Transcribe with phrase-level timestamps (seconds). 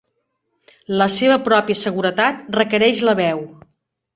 [1.01, 3.45] La seva pròpia seguretat requereix la Veu.